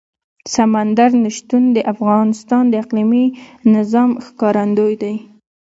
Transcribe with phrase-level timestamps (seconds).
[0.55, 3.25] سمندر نه شتون د افغانستان د اقلیمي
[3.75, 5.13] نظام ښکارندوی ده.